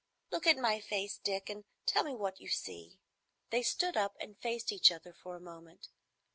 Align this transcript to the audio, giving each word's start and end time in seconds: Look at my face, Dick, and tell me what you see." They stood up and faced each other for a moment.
Look 0.31 0.47
at 0.47 0.57
my 0.57 0.79
face, 0.79 1.19
Dick, 1.19 1.47
and 1.47 1.63
tell 1.85 2.03
me 2.03 2.15
what 2.15 2.39
you 2.39 2.47
see." 2.49 2.97
They 3.51 3.61
stood 3.61 3.95
up 3.95 4.17
and 4.19 4.35
faced 4.35 4.71
each 4.71 4.91
other 4.91 5.13
for 5.13 5.35
a 5.35 5.39
moment. 5.39 5.89